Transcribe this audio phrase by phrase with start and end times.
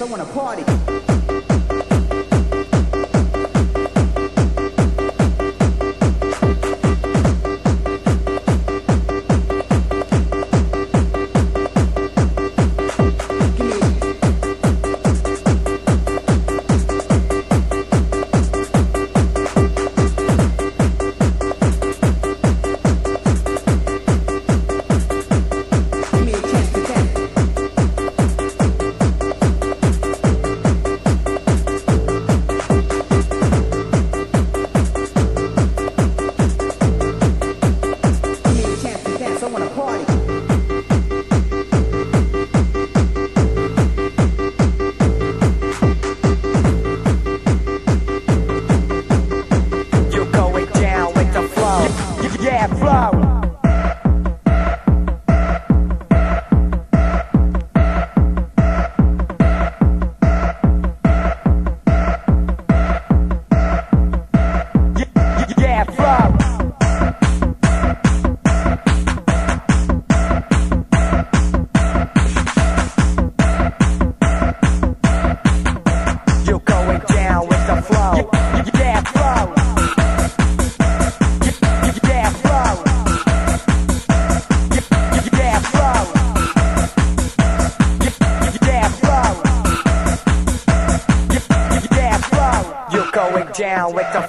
[0.00, 1.07] I wanna party.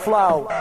[0.10, 0.59] Flau.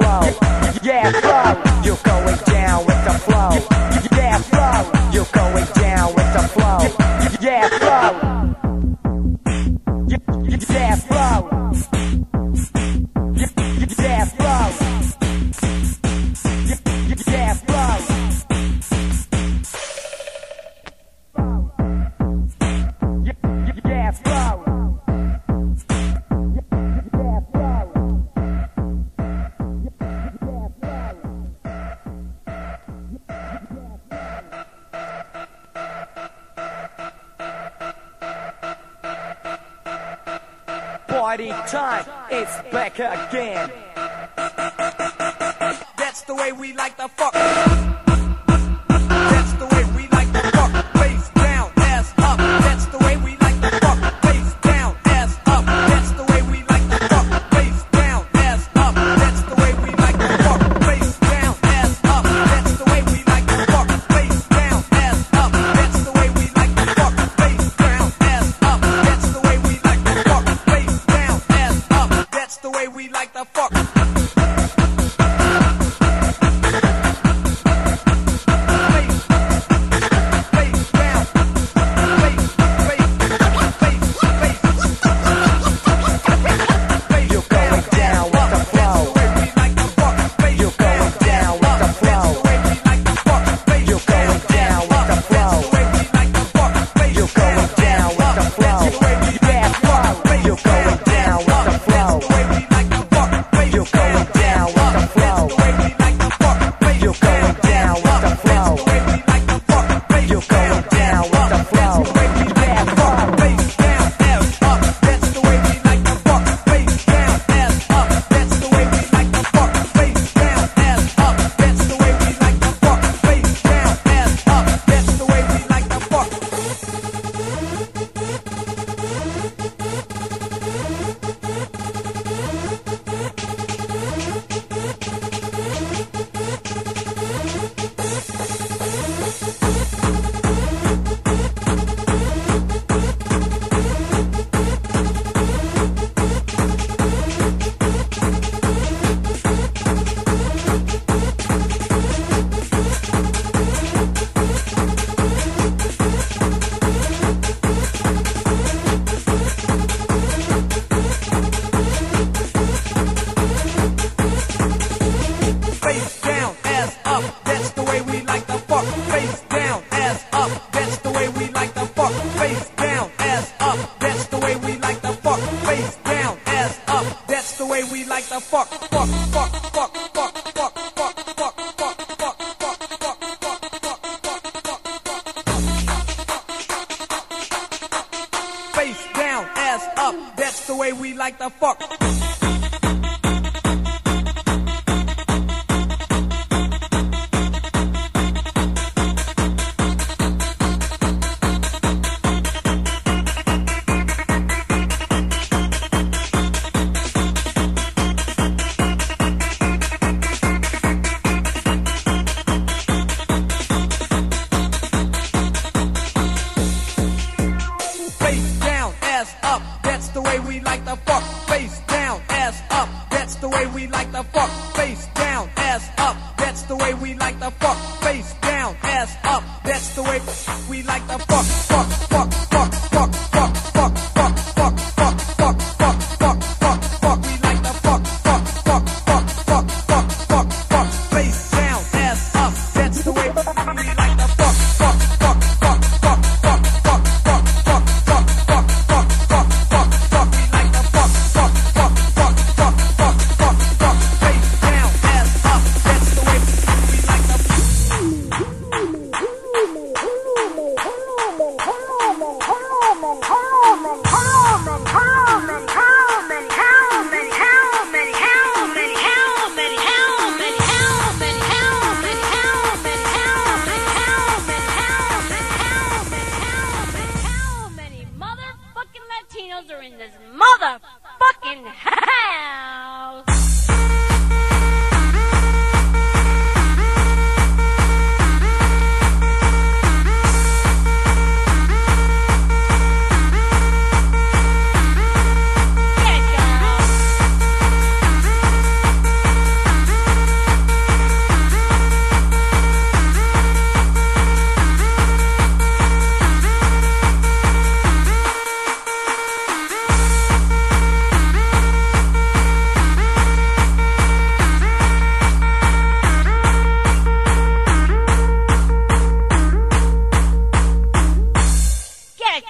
[0.00, 0.20] Flow.
[0.82, 1.82] Yeah, flow.
[1.84, 2.89] You're going down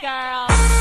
[0.01, 0.80] girl.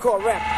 [0.00, 0.49] hardcore rap.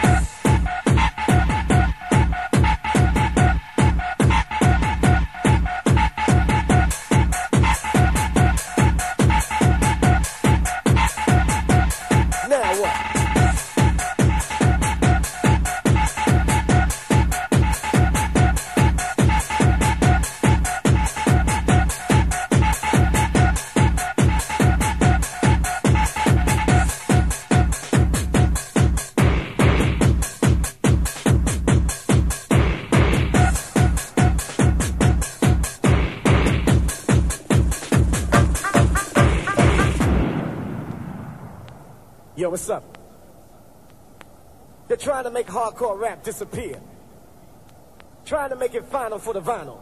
[42.52, 42.98] what's up?
[44.86, 46.78] They're trying to make hardcore rap disappear.
[48.26, 49.80] Trying to make it final for the vinyl.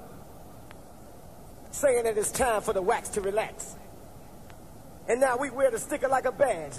[1.72, 3.74] Saying that it's time for the wax to relax.
[5.08, 6.74] And now we wear the sticker like a badge.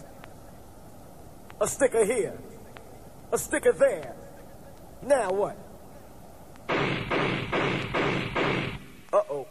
[1.60, 2.40] A sticker here.
[3.34, 4.16] A sticker there.
[5.04, 5.58] Now what?
[9.12, 9.46] Uh-oh.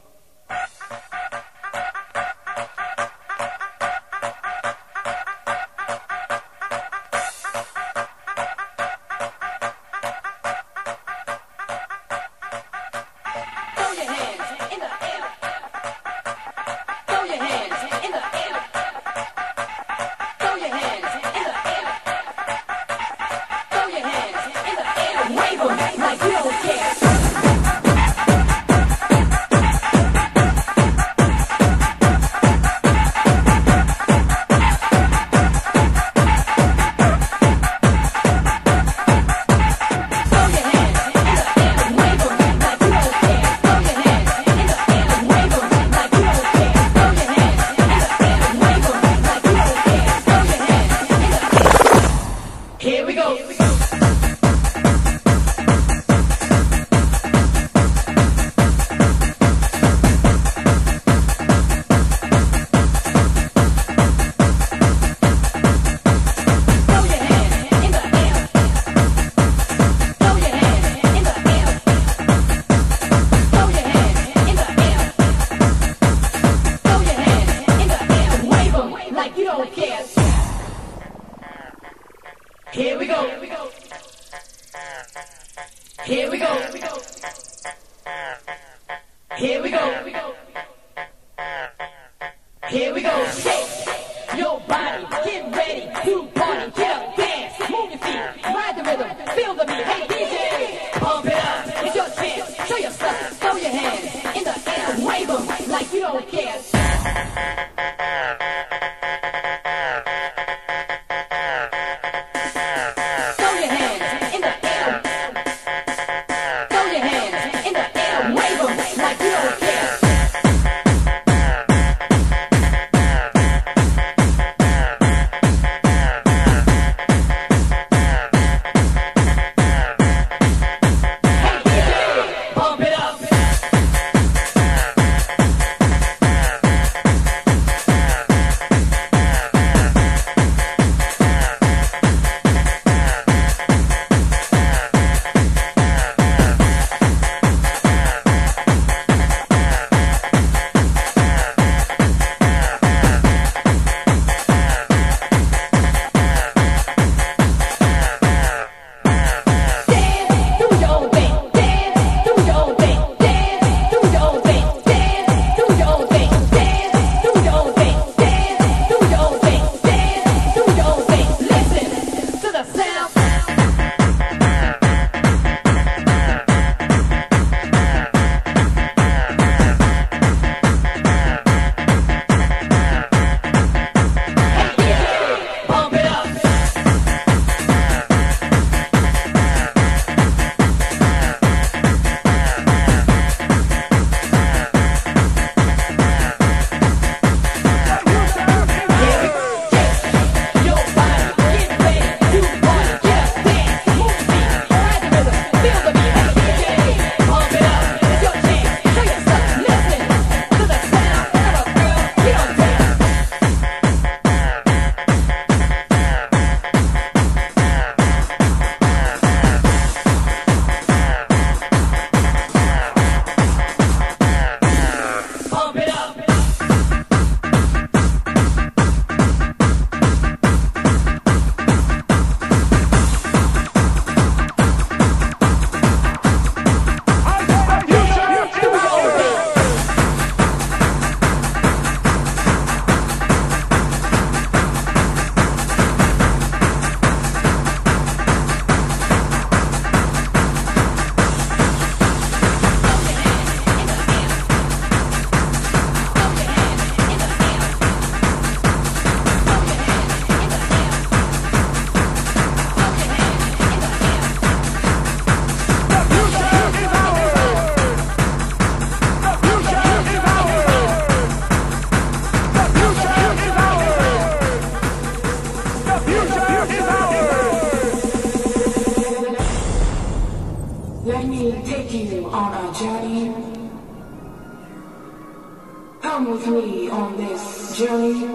[286.11, 288.27] Come with me on this journey.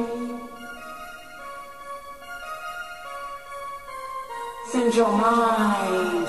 [4.71, 6.27] Send your mind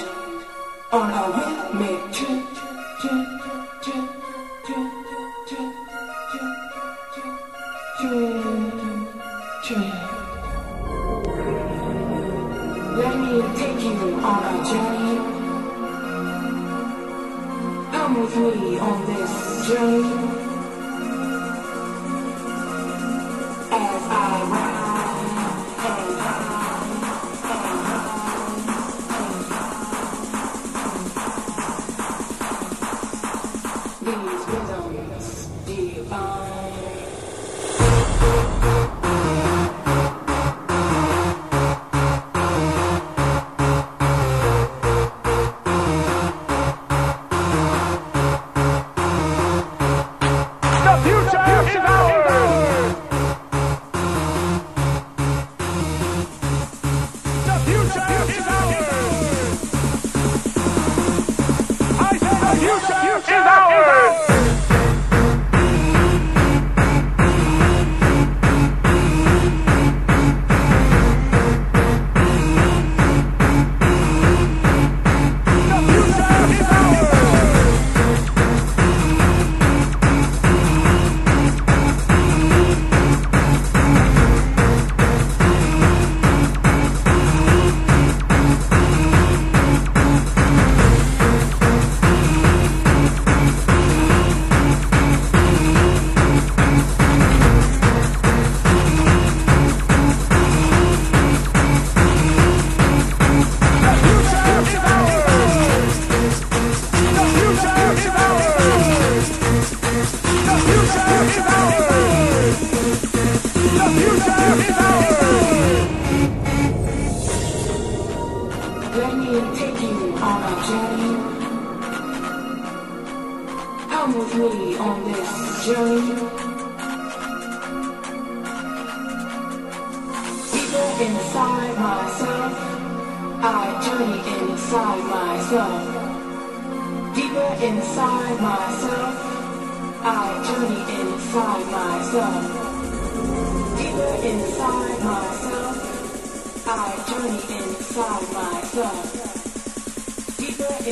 [0.91, 2.47] on a rhythmic trip.
[12.99, 13.97] Let me take you
[14.31, 15.17] on a journey.
[17.93, 19.33] Come with me on this
[19.69, 20.06] journey.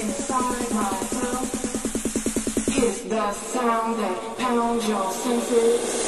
[0.05, 1.48] Inside myself
[2.76, 6.05] is the sound that pounds your senses.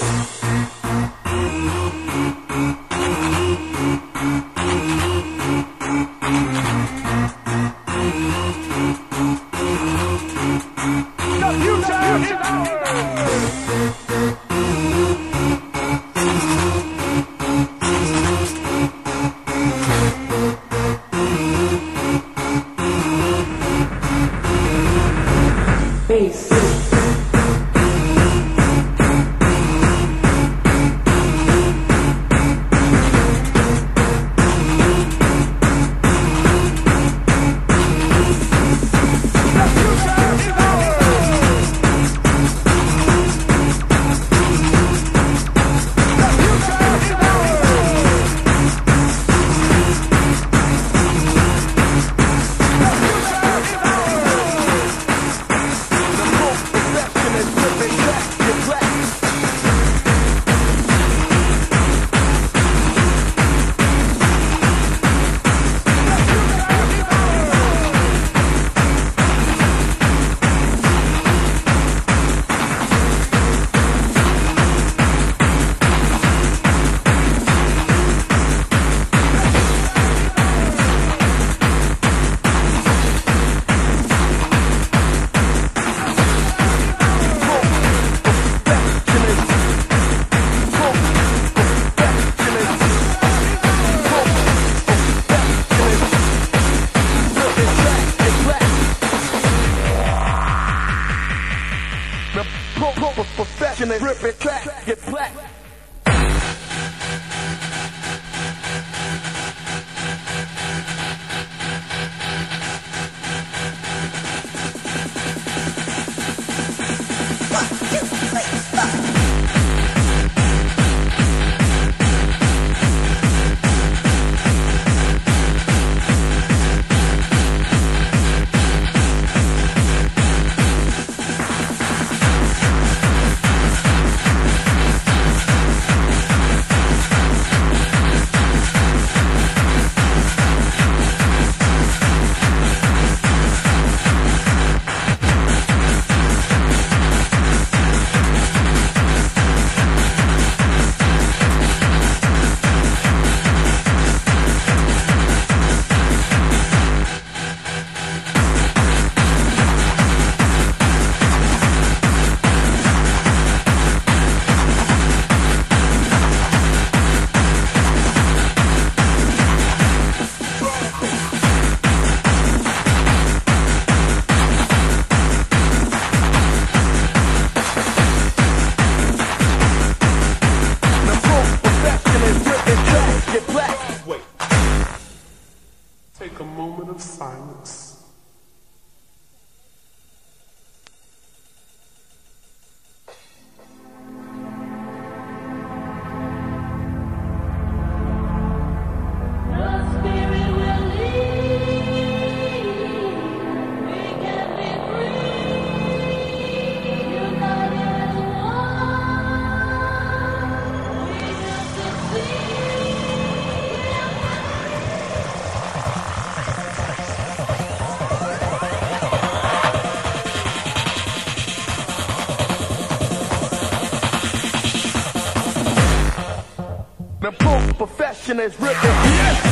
[228.26, 229.45] Profession is ripping.